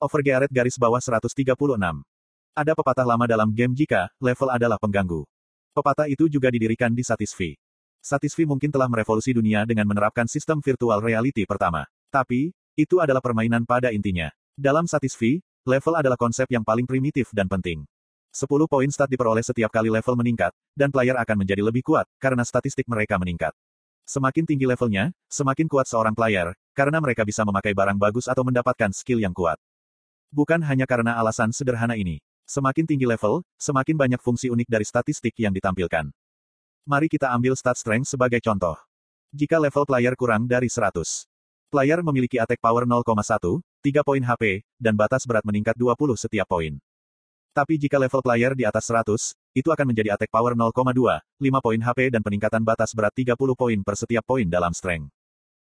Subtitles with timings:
[0.00, 1.28] Overgearet garis bawah 136.
[2.56, 5.28] Ada pepatah lama dalam game jika level adalah pengganggu.
[5.76, 7.52] Pepatah itu juga didirikan di Satisfy.
[8.00, 11.84] Satisfy mungkin telah merevolusi dunia dengan menerapkan sistem virtual reality pertama.
[12.08, 12.48] Tapi,
[12.80, 14.32] itu adalah permainan pada intinya.
[14.56, 15.36] Dalam Satisfy,
[15.68, 17.84] level adalah konsep yang paling primitif dan penting.
[18.32, 22.40] 10 poin stat diperoleh setiap kali level meningkat, dan player akan menjadi lebih kuat, karena
[22.48, 23.52] statistik mereka meningkat.
[24.08, 28.96] Semakin tinggi levelnya, semakin kuat seorang player, karena mereka bisa memakai barang bagus atau mendapatkan
[28.96, 29.60] skill yang kuat.
[30.30, 32.22] Bukan hanya karena alasan sederhana ini.
[32.46, 36.06] Semakin tinggi level, semakin banyak fungsi unik dari statistik yang ditampilkan.
[36.86, 38.78] Mari kita ambil stat strength sebagai contoh.
[39.34, 41.26] Jika level player kurang dari 100,
[41.70, 46.78] player memiliki attack power 0,1, 3 poin HP, dan batas berat meningkat 20 setiap poin.
[47.50, 51.80] Tapi jika level player di atas 100, itu akan menjadi attack power 0,2, 5 poin
[51.82, 55.10] HP dan peningkatan batas berat 30 poin per setiap poin dalam strength.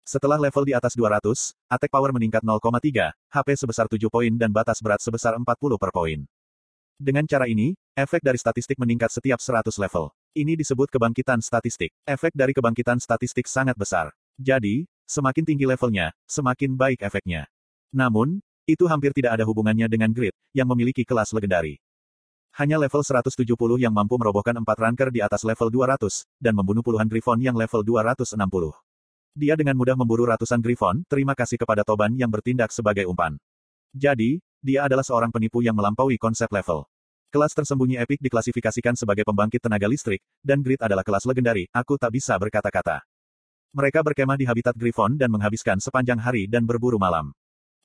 [0.03, 4.83] Setelah level di atas 200, attack power meningkat 0,3, HP sebesar 7 poin dan batas
[4.83, 5.47] berat sebesar 40
[5.79, 6.27] per poin.
[6.99, 10.11] Dengan cara ini, efek dari statistik meningkat setiap 100 level.
[10.35, 11.95] Ini disebut kebangkitan statistik.
[12.03, 14.11] Efek dari kebangkitan statistik sangat besar.
[14.35, 17.47] Jadi, semakin tinggi levelnya, semakin baik efeknya.
[17.95, 21.79] Namun, itu hampir tidak ada hubungannya dengan grid, yang memiliki kelas legendari.
[22.59, 23.39] Hanya level 170
[23.79, 27.87] yang mampu merobohkan empat ranker di atas level 200, dan membunuh puluhan Griffon yang level
[27.87, 28.35] 260.
[29.33, 33.41] Dia dengan mudah memburu ratusan Griffon, terima kasih kepada Toban yang bertindak sebagai umpan.
[33.97, 36.85] Jadi, dia adalah seorang penipu yang melampaui konsep level.
[37.33, 42.13] Kelas tersembunyi epik diklasifikasikan sebagai pembangkit tenaga listrik, dan Grid adalah kelas legendari, aku tak
[42.13, 43.01] bisa berkata-kata.
[43.73, 47.33] Mereka berkemah di habitat Griffon dan menghabiskan sepanjang hari dan berburu malam.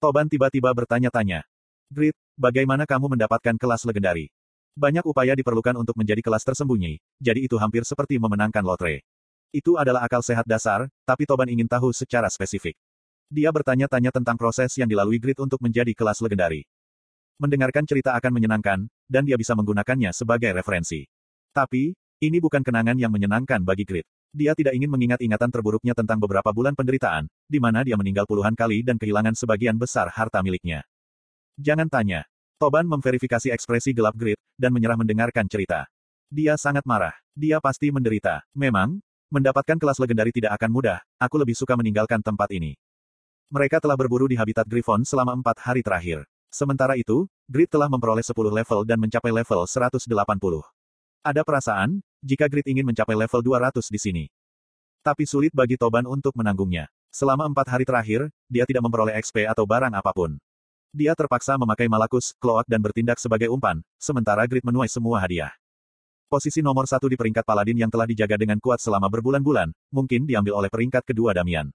[0.04, 1.48] Toban tiba-tiba bertanya-tanya.
[1.88, 4.28] Grid, bagaimana kamu mendapatkan kelas legendari?
[4.76, 9.08] Banyak upaya diperlukan untuk menjadi kelas tersembunyi, jadi itu hampir seperti memenangkan lotre.
[9.56, 12.76] Itu adalah akal sehat dasar, tapi Toban ingin tahu secara spesifik.
[13.28, 16.64] Dia bertanya-tanya tentang proses yang dilalui Grid untuk menjadi kelas legendari.
[17.38, 21.06] Mendengarkan cerita akan menyenangkan, dan dia bisa menggunakannya sebagai referensi.
[21.52, 21.92] Tapi,
[22.24, 24.08] ini bukan kenangan yang menyenangkan bagi Grid.
[24.34, 28.58] Dia tidak ingin mengingat ingatan terburuknya tentang beberapa bulan penderitaan, di mana dia meninggal puluhan
[28.58, 30.84] kali dan kehilangan sebagian besar harta miliknya.
[31.56, 32.28] Jangan tanya.
[32.58, 35.86] Toban memverifikasi ekspresi gelap Grid, dan menyerah mendengarkan cerita.
[36.28, 37.14] Dia sangat marah.
[37.38, 38.42] Dia pasti menderita.
[38.58, 38.98] Memang,
[39.28, 42.80] mendapatkan kelas legendari tidak akan mudah, aku lebih suka meninggalkan tempat ini.
[43.48, 46.28] Mereka telah berburu di habitat Griffon selama empat hari terakhir.
[46.48, 50.04] Sementara itu, Grid telah memperoleh 10 level dan mencapai level 180.
[51.24, 54.26] Ada perasaan, jika Grid ingin mencapai level 200 di sini.
[55.04, 56.88] Tapi sulit bagi Toban untuk menanggungnya.
[57.12, 60.36] Selama empat hari terakhir, dia tidak memperoleh XP atau barang apa pun.
[60.96, 65.52] Dia terpaksa memakai Malakus, Kloak dan bertindak sebagai umpan, sementara Grid menuai semua hadiah.
[66.28, 70.60] Posisi nomor satu di peringkat Paladin yang telah dijaga dengan kuat selama berbulan-bulan, mungkin diambil
[70.60, 71.72] oleh peringkat kedua Damian.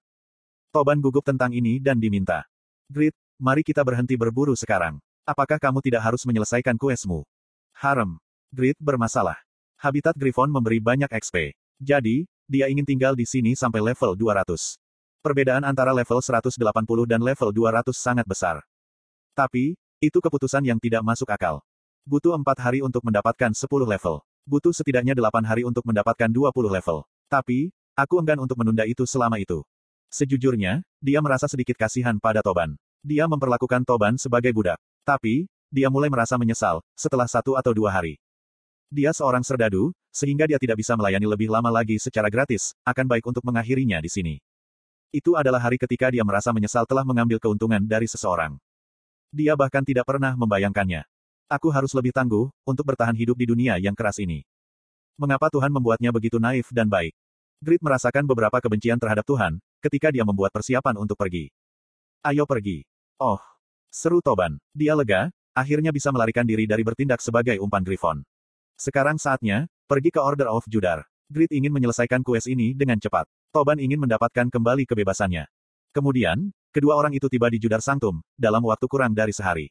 [0.69, 2.45] Toban gugup tentang ini dan diminta.
[2.85, 5.01] Grid, Mari kita berhenti berburu sekarang.
[5.25, 7.25] Apakah kamu tidak harus menyelesaikan kuesmu?
[7.73, 8.21] Harem.
[8.53, 9.35] Grid bermasalah.
[9.81, 11.57] Habitat Griffon memberi banyak XP.
[11.81, 14.77] Jadi, dia ingin tinggal di sini sampai level 200.
[15.19, 16.55] Perbedaan antara level 180
[17.03, 18.61] dan level 200 sangat besar.
[19.33, 21.65] Tapi, itu keputusan yang tidak masuk akal.
[22.07, 24.21] Butuh 4 hari untuk mendapatkan 10 level.
[24.43, 27.07] Butuh setidaknya 8 hari untuk mendapatkan 20 level.
[27.31, 29.63] Tapi, aku enggan untuk menunda itu selama itu.
[30.11, 32.75] Sejujurnya, dia merasa sedikit kasihan pada Toban.
[32.99, 34.75] Dia memperlakukan Toban sebagai budak.
[35.07, 38.19] Tapi, dia mulai merasa menyesal, setelah satu atau dua hari.
[38.91, 43.25] Dia seorang serdadu, sehingga dia tidak bisa melayani lebih lama lagi secara gratis, akan baik
[43.25, 44.35] untuk mengakhirinya di sini.
[45.09, 48.59] Itu adalah hari ketika dia merasa menyesal telah mengambil keuntungan dari seseorang.
[49.31, 51.12] Dia bahkan tidak pernah membayangkannya.
[51.51, 54.43] Aku harus lebih tangguh, untuk bertahan hidup di dunia yang keras ini.
[55.19, 57.13] Mengapa Tuhan membuatnya begitu naif dan baik?
[57.63, 61.53] Grit merasakan beberapa kebencian terhadap Tuhan, ketika dia membuat persiapan untuk pergi.
[62.23, 62.83] Ayo pergi.
[63.21, 63.39] Oh.
[63.93, 64.57] Seru Toban.
[64.73, 68.25] Dia lega, akhirnya bisa melarikan diri dari bertindak sebagai umpan Griffon.
[68.73, 71.05] Sekarang saatnya, pergi ke Order of Judar.
[71.29, 73.29] Grid ingin menyelesaikan kues ini dengan cepat.
[73.53, 75.45] Toban ingin mendapatkan kembali kebebasannya.
[75.93, 79.69] Kemudian, kedua orang itu tiba di Judar Sanctum, dalam waktu kurang dari sehari.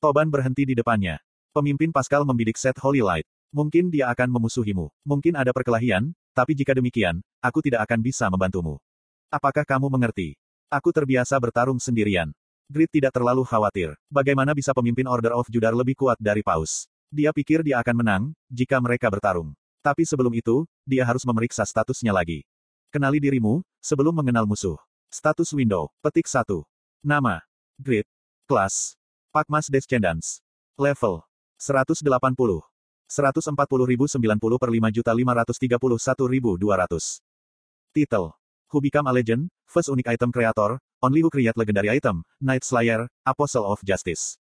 [0.00, 1.20] Toban berhenti di depannya.
[1.52, 3.28] Pemimpin Pascal membidik Set Holy Light.
[3.52, 4.88] Mungkin dia akan memusuhimu.
[5.04, 8.80] Mungkin ada perkelahian, tapi jika demikian, aku tidak akan bisa membantumu.
[9.28, 10.40] Apakah kamu mengerti?
[10.72, 12.32] Aku terbiasa bertarung sendirian.
[12.72, 13.92] Grid tidak terlalu khawatir.
[14.08, 16.88] Bagaimana bisa pemimpin Order of Judar lebih kuat dari Paus?
[17.12, 19.52] Dia pikir dia akan menang, jika mereka bertarung.
[19.84, 22.48] Tapi sebelum itu, dia harus memeriksa statusnya lagi.
[22.88, 24.80] Kenali dirimu, sebelum mengenal musuh.
[25.12, 26.64] Status window, petik 1.
[27.04, 27.44] Nama.
[27.76, 28.08] Grid.
[28.48, 28.99] Kelas.
[29.30, 30.42] Pakmas Descendants.
[30.74, 31.22] Level.
[31.58, 32.02] 180.
[33.06, 37.22] 140.090 per 5.531.200.
[37.94, 38.34] Titel.
[38.72, 43.08] Who Become a Legend, First Unique Item Creator, only who create legendary item, Night Slayer,
[43.26, 44.36] Apostle of Justice.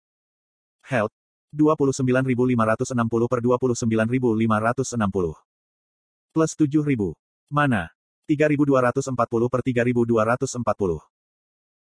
[0.84, 1.12] Health,
[1.56, 5.34] 29.560 per 29.560.
[6.32, 7.14] Plus 7.000.
[7.50, 7.90] Mana,
[8.28, 11.00] 3.240 per 3.240.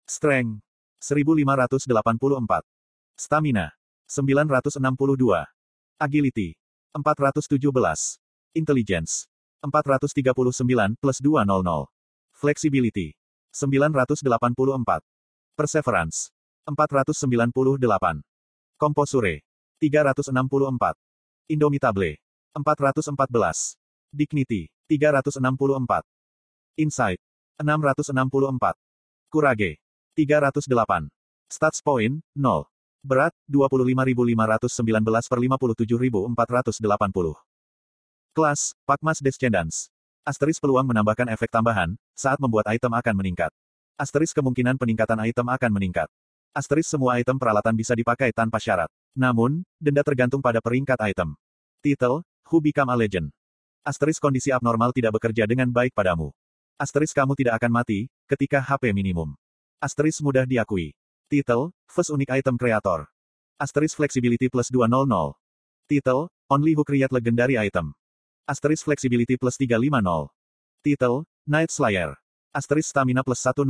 [0.06, 0.60] Strength,
[1.02, 2.77] 1.584.
[3.18, 3.74] Stamina,
[4.06, 5.44] 962.
[5.98, 6.54] Agility,
[6.94, 8.20] 417.
[8.54, 9.26] Intelligence,
[9.60, 11.90] 439 plus 200.
[12.30, 13.12] Flexibility,
[13.50, 15.02] 984.
[15.56, 16.30] Perseverance,
[16.64, 18.22] 498.
[18.78, 19.42] Composure,
[19.82, 20.94] 364.
[21.48, 22.14] Indomitable,
[22.54, 23.74] 414.
[24.14, 26.02] Dignity, 364.
[26.78, 27.18] Insight,
[27.58, 28.74] 664.
[29.28, 29.80] Courage,
[30.14, 31.10] 308.
[31.50, 32.68] Stats point, 0.
[32.98, 36.34] Berat, 25.519 per 57.480.
[38.34, 39.86] Kelas, Pakmas Descendants.
[40.26, 43.54] Asteris peluang menambahkan efek tambahan, saat membuat item akan meningkat.
[43.94, 46.10] Asteris kemungkinan peningkatan item akan meningkat.
[46.50, 48.90] Asteris semua item peralatan bisa dipakai tanpa syarat.
[49.14, 51.38] Namun, denda tergantung pada peringkat item.
[51.78, 53.30] Title, Who Become a Legend.
[53.86, 56.34] Asteris kondisi abnormal tidak bekerja dengan baik padamu.
[56.76, 59.38] Asteris kamu tidak akan mati, ketika HP minimum.
[59.78, 60.92] Asteris mudah diakui.
[61.28, 63.04] Title, First Unique Item Creator.
[63.60, 65.36] Asteris Flexibility plus 200.
[65.84, 67.92] Title, Only Who Create Legendary Item.
[68.48, 70.32] Asteris Flexibility plus 350.
[70.80, 72.16] Title, Night Slayer.
[72.56, 73.68] Asteris Stamina plus 100.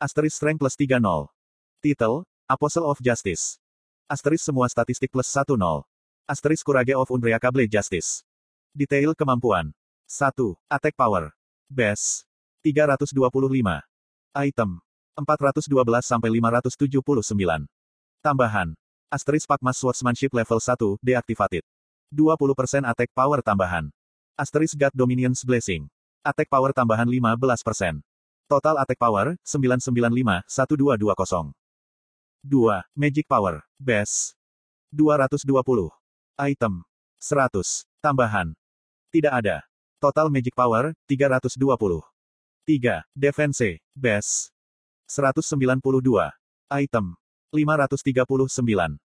[0.00, 1.28] Asteris Strength plus 30.
[1.84, 3.60] Title, Apostle of Justice.
[4.08, 5.60] Asteris semua statistik plus 10.
[6.24, 8.24] Asteris Courage of Unbreakable Justice.
[8.72, 9.76] Detail kemampuan.
[10.08, 10.56] 1.
[10.72, 11.36] Attack Power.
[11.68, 12.24] Base.
[12.64, 13.84] 325.
[14.32, 14.80] Item.
[15.16, 17.68] 412 sampai 579.
[18.22, 18.72] Tambahan.
[19.12, 21.64] Asteris Pakmas Swordsmanship level 1, deactivated.
[22.12, 23.88] 20% attack power tambahan.
[24.36, 25.88] Asterisk God Dominion's Blessing.
[26.24, 28.00] Attack power tambahan 15%.
[28.48, 31.56] Total attack power, 995, 1220.
[32.44, 32.82] 2.
[32.98, 33.62] Magic Power.
[33.78, 34.34] Base.
[34.92, 35.88] 220.
[36.36, 36.84] Item.
[37.22, 37.86] 100.
[38.02, 38.52] Tambahan.
[39.14, 39.62] Tidak ada.
[40.02, 42.02] Total Magic Power, 320.
[42.66, 43.06] 3.
[43.14, 43.78] Defense.
[43.96, 44.51] Base.
[45.12, 45.92] 192.
[46.72, 47.12] Item.
[47.52, 48.96] 539.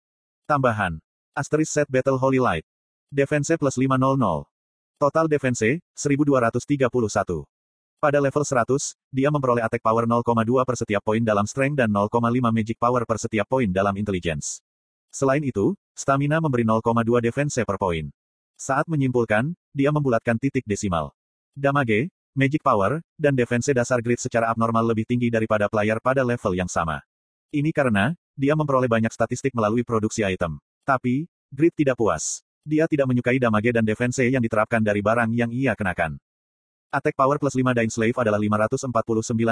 [0.47, 1.03] Tambahan.
[1.35, 2.63] Asterisk Set Battle Holy Light.
[3.11, 4.47] Defense plus 500.
[5.03, 7.43] Total defense, 1231.
[7.99, 10.23] Pada level 100, dia memperoleh attack power 0,2
[10.63, 12.23] per setiap poin dalam strength dan 0,5
[12.55, 14.63] magic power per setiap poin dalam intelligence.
[15.11, 18.09] Selain itu, stamina memberi 0,2 defense per poin.
[18.55, 21.11] Saat menyimpulkan, dia membulatkan titik desimal.
[21.53, 26.53] Damage, magic power, dan defense dasar grid secara abnormal lebih tinggi daripada player pada level
[26.53, 27.01] yang sama.
[27.49, 30.61] Ini karena, dia memperoleh banyak statistik melalui produksi item.
[30.85, 32.45] Tapi, grid tidak puas.
[32.63, 36.21] Dia tidak menyukai damage dan defense yang diterapkan dari barang yang ia kenakan.
[36.93, 38.93] Attack power plus 5 Dying Slave adalah 549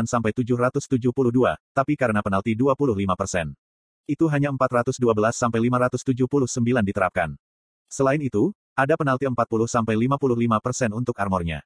[0.06, 3.56] sampai 772, tapi karena penalti 25%.
[4.04, 5.00] Itu hanya 412
[5.32, 7.34] sampai 579 diterapkan.
[7.88, 9.38] Selain itu, ada penalti 40
[9.70, 11.62] sampai 55% untuk armornya.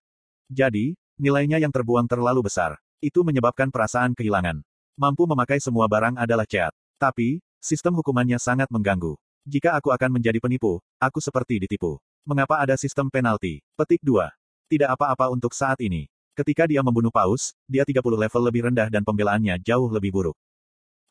[0.49, 2.79] Jadi, nilainya yang terbuang terlalu besar.
[2.99, 4.63] Itu menyebabkan perasaan kehilangan.
[4.99, 6.75] Mampu memakai semua barang adalah ceat.
[6.99, 9.15] Tapi, sistem hukumannya sangat mengganggu.
[9.47, 12.03] Jika aku akan menjadi penipu, aku seperti ditipu.
[12.27, 13.63] Mengapa ada sistem penalti?
[13.79, 14.27] Petik 2.
[14.67, 16.11] Tidak apa-apa untuk saat ini.
[16.35, 20.37] Ketika dia membunuh Paus, dia 30 level lebih rendah dan pembelaannya jauh lebih buruk.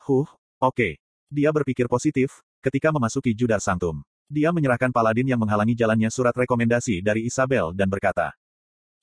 [0.04, 0.76] Huh, oke.
[0.76, 0.92] Okay.
[1.28, 4.04] Dia berpikir positif, ketika memasuki Judar Sanctum.
[4.28, 8.36] Dia menyerahkan Paladin yang menghalangi jalannya surat rekomendasi dari Isabel dan berkata,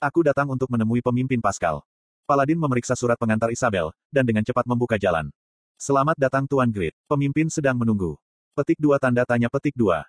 [0.04, 1.80] Aku datang untuk menemui pemimpin Pascal.
[2.28, 5.32] Paladin memeriksa surat pengantar Isabel, dan dengan cepat membuka jalan.
[5.80, 6.92] Selamat datang Tuan Grid.
[7.08, 8.20] Pemimpin sedang menunggu.
[8.52, 10.04] Petik dua tanda tanya petik dua.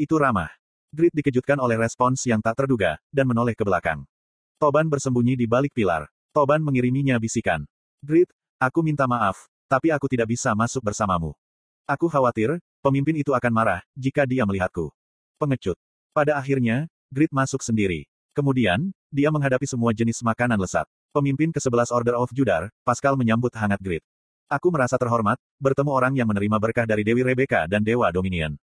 [0.00, 0.48] Itu ramah.
[0.96, 4.08] Grid dikejutkan oleh respons yang tak terduga, dan menoleh ke belakang.
[4.56, 6.08] Toban bersembunyi di balik pilar.
[6.32, 7.68] Toban mengiriminya bisikan.
[8.00, 9.36] Grid, aku minta maaf,
[9.68, 11.36] tapi aku tidak bisa masuk bersamamu.
[11.84, 14.88] Aku khawatir, pemimpin itu akan marah, jika dia melihatku.
[15.36, 15.76] Pengecut.
[16.16, 18.08] Pada akhirnya, Grid masuk sendiri.
[18.34, 20.90] Kemudian, dia menghadapi semua jenis makanan lesat.
[21.14, 24.02] Pemimpin ke-11 Order of Judar, Pascal menyambut hangat Grid.
[24.50, 28.58] Aku merasa terhormat, bertemu orang yang menerima berkah dari Dewi Rebecca dan Dewa Dominion.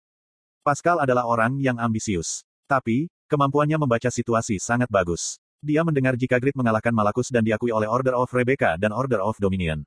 [0.64, 2.48] Pascal adalah orang yang ambisius.
[2.64, 5.36] Tapi, kemampuannya membaca situasi sangat bagus.
[5.60, 9.36] Dia mendengar jika Grid mengalahkan Malakus dan diakui oleh Order of Rebecca dan Order of
[9.36, 9.84] Dominion.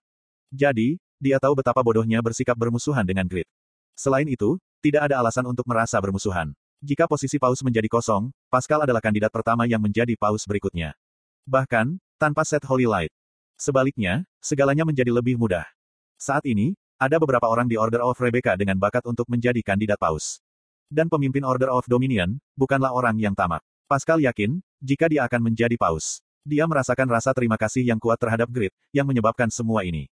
[0.52, 3.48] Jadi, dia tahu betapa bodohnya bersikap bermusuhan dengan Grid.
[3.96, 6.52] Selain itu, tidak ada alasan untuk merasa bermusuhan.
[6.80, 10.96] Jika posisi paus menjadi kosong, Pascal adalah kandidat pertama yang menjadi paus berikutnya.
[11.44, 13.12] Bahkan, tanpa set Holy Light.
[13.60, 15.68] Sebaliknya, segalanya menjadi lebih mudah.
[16.16, 20.40] Saat ini, ada beberapa orang di Order of Rebecca dengan bakat untuk menjadi kandidat paus.
[20.88, 23.60] Dan pemimpin Order of Dominion, bukanlah orang yang tamak.
[23.84, 26.24] Pascal yakin, jika dia akan menjadi paus.
[26.48, 30.08] Dia merasakan rasa terima kasih yang kuat terhadap Grid, yang menyebabkan semua ini.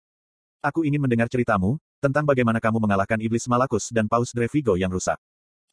[0.63, 5.19] Aku ingin mendengar ceritamu, tentang bagaimana kamu mengalahkan iblis Malakus dan Paus Drevigo yang rusak.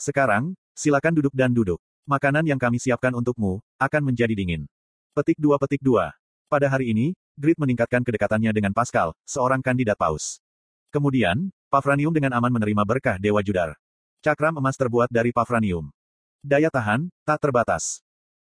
[0.01, 1.83] Sekarang, silakan duduk dan duduk.
[2.07, 4.63] Makanan yang kami siapkan untukmu, akan menjadi dingin.
[5.11, 6.07] Petik 2 Petik 2.
[6.47, 10.39] Pada hari ini, Grid meningkatkan kedekatannya dengan Pascal, seorang kandidat paus.
[10.87, 13.75] Kemudian, Pafranium dengan aman menerima berkah Dewa Judar.
[14.23, 15.91] Cakram emas terbuat dari Pafranium.
[16.39, 17.99] Daya tahan, tak terbatas.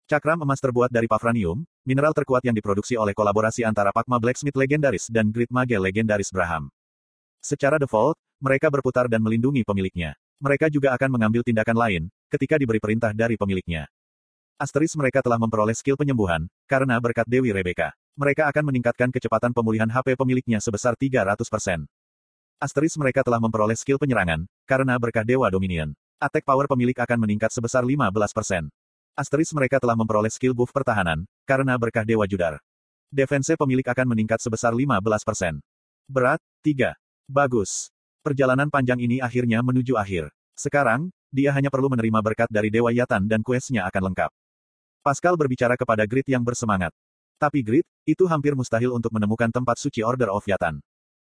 [0.10, 5.08] Cakram emas terbuat dari Pafranium, mineral terkuat yang diproduksi oleh kolaborasi antara Pakma Blacksmith legendaris
[5.08, 6.68] dan Grid Mage legendaris Braham.
[7.40, 10.20] Secara default, mereka berputar dan melindungi pemiliknya.
[10.44, 13.86] Mereka juga akan mengambil tindakan lain, ketika diberi perintah dari pemiliknya.
[14.58, 17.94] Asteris mereka telah memperoleh skill penyembuhan, karena berkat Dewi Rebecca.
[18.18, 21.86] Mereka akan meningkatkan kecepatan pemulihan HP pemiliknya sebesar 300%.
[22.58, 25.94] Asteris mereka telah memperoleh skill penyerangan, karena berkah Dewa Dominion.
[26.22, 28.70] Attack power pemilik akan meningkat sebesar 15%.
[29.14, 32.58] Asteris mereka telah memperoleh skill buff pertahanan, karena berkah Dewa Judar.
[33.14, 35.62] Defense pemilik akan meningkat sebesar 15%.
[36.10, 36.98] Berat, 3.
[37.30, 37.94] Bagus.
[38.24, 40.32] Perjalanan panjang ini akhirnya menuju akhir.
[40.54, 44.32] Sekarang, dia hanya perlu menerima berkat dari Dewa Yatan dan questnya akan lengkap.
[45.02, 46.94] Pascal berbicara kepada Grid yang bersemangat.
[47.42, 50.80] Tapi Grid, itu hampir mustahil untuk menemukan tempat suci Order of Yatan.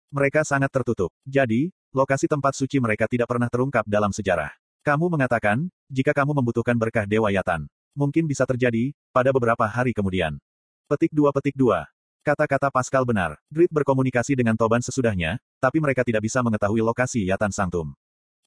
[0.09, 1.13] Mereka sangat tertutup.
[1.23, 4.49] Jadi, lokasi tempat suci mereka tidak pernah terungkap dalam sejarah.
[4.81, 10.41] Kamu mengatakan, jika kamu membutuhkan berkah Dewa Yatan, mungkin bisa terjadi, pada beberapa hari kemudian.
[10.89, 11.85] Petik 2 Petik 2.
[12.25, 13.37] Kata-kata Pascal benar.
[13.47, 17.93] Grid berkomunikasi dengan Toban sesudahnya, tapi mereka tidak bisa mengetahui lokasi Yatan Sanctum.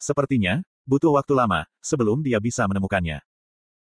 [0.03, 3.23] Sepertinya, butuh waktu lama, sebelum dia bisa menemukannya.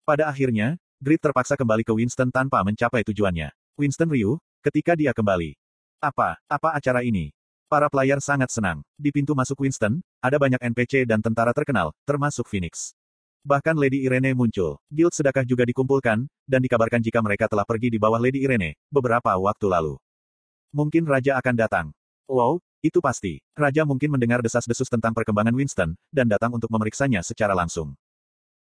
[0.03, 3.55] Pada akhirnya, Grid terpaksa kembali ke Winston tanpa mencapai tujuannya.
[3.79, 5.55] Winston Ryu, ketika dia kembali.
[6.03, 7.31] Apa, apa acara ini?
[7.71, 8.83] Para player sangat senang.
[8.99, 12.99] Di pintu masuk Winston, ada banyak NPC dan tentara terkenal, termasuk Phoenix.
[13.47, 14.83] Bahkan Lady Irene muncul.
[14.91, 19.39] Guild sedekah juga dikumpulkan, dan dikabarkan jika mereka telah pergi di bawah Lady Irene, beberapa
[19.39, 19.95] waktu lalu.
[20.75, 21.87] Mungkin Raja akan datang.
[22.27, 23.43] Wow, itu pasti.
[23.59, 27.99] Raja mungkin mendengar desas-desus tentang perkembangan Winston, dan datang untuk memeriksanya secara langsung.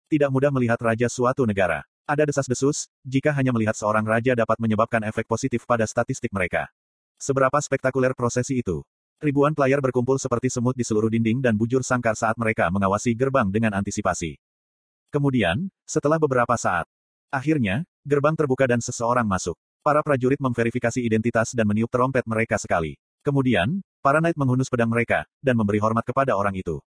[0.08, 1.84] Tidak mudah melihat Raja suatu negara.
[2.06, 6.70] Ada desas-desus, jika hanya melihat seorang raja dapat menyebabkan efek positif pada statistik mereka.
[7.18, 8.86] Seberapa spektakuler prosesi itu?
[9.18, 13.50] Ribuan player berkumpul seperti semut di seluruh dinding dan bujur sangkar saat mereka mengawasi gerbang
[13.50, 14.38] dengan antisipasi.
[15.10, 16.86] Kemudian, setelah beberapa saat,
[17.34, 19.58] akhirnya, gerbang terbuka dan seseorang masuk.
[19.82, 23.02] Para prajurit memverifikasi identitas dan meniup trompet mereka sekali.
[23.26, 26.78] Kemudian, para knight menghunus pedang mereka, dan memberi hormat kepada orang itu.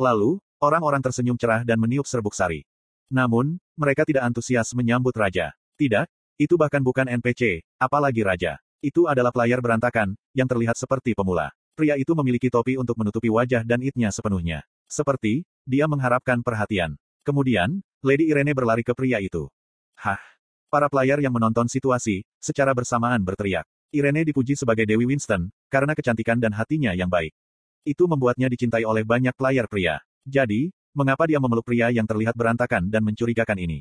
[0.00, 2.64] Lalu, orang-orang tersenyum cerah dan meniup serbuk sari.
[3.12, 5.52] Namun, mereka tidak antusias menyambut raja.
[5.76, 6.08] Tidak,
[6.40, 8.56] itu bahkan bukan NPC, apalagi raja.
[8.80, 11.52] Itu adalah player berantakan, yang terlihat seperti pemula.
[11.76, 14.64] Pria itu memiliki topi untuk menutupi wajah dan itnya sepenuhnya.
[14.88, 16.96] Seperti, dia mengharapkan perhatian.
[17.28, 19.52] Kemudian, Lady Irene berlari ke pria itu.
[20.00, 20.18] Hah!
[20.72, 23.68] Para player yang menonton situasi, secara bersamaan berteriak.
[23.88, 27.32] Irene dipuji sebagai Dewi Winston, karena kecantikan dan hatinya yang baik.
[27.88, 30.04] Itu membuatnya dicintai oleh banyak player pria.
[30.28, 33.80] Jadi, mengapa dia memeluk pria yang terlihat berantakan dan mencurigakan ini?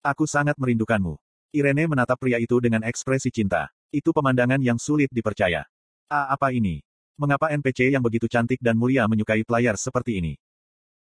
[0.00, 1.20] Aku sangat merindukanmu.
[1.52, 3.68] Irene menatap pria itu dengan ekspresi cinta.
[3.92, 5.68] Itu pemandangan yang sulit dipercaya.
[6.08, 6.80] Ah, apa ini?
[7.20, 10.34] Mengapa NPC yang begitu cantik dan mulia menyukai player seperti ini?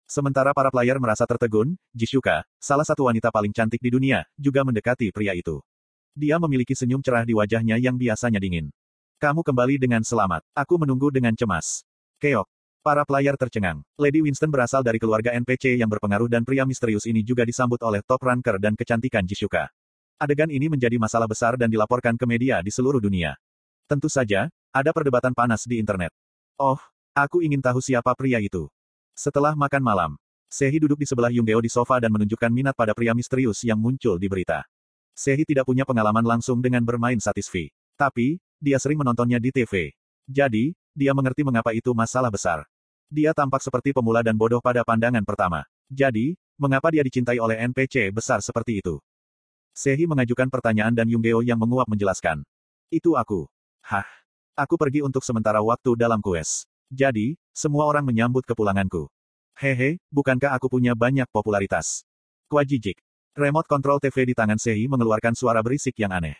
[0.09, 5.09] Sementara para player merasa tertegun, Jishuka, salah satu wanita paling cantik di dunia, juga mendekati
[5.09, 5.61] pria itu.
[6.13, 8.69] Dia memiliki senyum cerah di wajahnya yang biasanya dingin.
[9.17, 10.45] Kamu kembali dengan selamat.
[10.53, 11.81] Aku menunggu dengan cemas.
[12.21, 12.45] Keok.
[12.85, 13.81] Para player tercengang.
[13.97, 18.05] Lady Winston berasal dari keluarga NPC yang berpengaruh dan pria misterius ini juga disambut oleh
[18.05, 19.73] top ranker dan kecantikan Jishuka.
[20.21, 23.33] Adegan ini menjadi masalah besar dan dilaporkan ke media di seluruh dunia.
[23.89, 26.13] Tentu saja, ada perdebatan panas di internet.
[26.61, 26.77] Oh,
[27.17, 28.69] aku ingin tahu siapa pria itu.
[29.17, 30.11] Setelah makan malam,
[30.53, 34.21] Sehi duduk di sebelah Yunggeo di sofa dan menunjukkan minat pada pria misterius yang muncul
[34.21, 34.61] di berita.
[35.13, 37.69] Sehi tidak punya pengalaman langsung dengan bermain satisfi.
[37.93, 39.93] Tapi, dia sering menontonnya di TV.
[40.25, 42.65] Jadi, dia mengerti mengapa itu masalah besar.
[43.13, 45.69] Dia tampak seperti pemula dan bodoh pada pandangan pertama.
[45.85, 48.97] Jadi, mengapa dia dicintai oleh NPC besar seperti itu?
[49.73, 52.41] Sehi mengajukan pertanyaan dan Yunggeo yang menguap menjelaskan.
[52.89, 53.45] Itu aku.
[53.85, 54.05] Hah?
[54.53, 56.65] Aku pergi untuk sementara waktu dalam kues.
[56.89, 59.09] Jadi, semua orang menyambut kepulanganku.
[59.57, 62.05] Hehe, bukankah aku punya banyak popularitas?
[62.49, 62.97] Kuajijik.
[63.33, 66.37] Remote control TV di tangan Sehi mengeluarkan suara berisik yang aneh.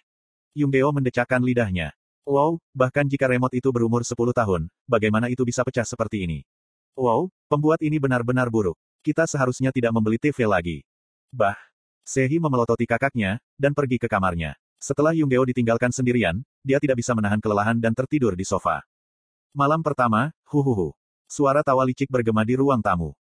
[0.53, 1.89] Yunggeo mendecakkan lidahnya.
[2.21, 6.45] Wow, bahkan jika remote itu berumur 10 tahun, bagaimana itu bisa pecah seperti ini?
[6.93, 8.77] Wow, pembuat ini benar-benar buruk.
[9.01, 10.85] Kita seharusnya tidak membeli TV lagi.
[11.33, 11.57] Bah,
[12.05, 14.53] Sehi memelototi kakaknya, dan pergi ke kamarnya.
[14.77, 18.85] Setelah Yunggeo ditinggalkan sendirian, dia tidak bisa menahan kelelahan dan tertidur di sofa.
[19.49, 20.93] Malam pertama, huhuhu.
[21.25, 23.17] Suara tawa licik bergema di ruang tamu.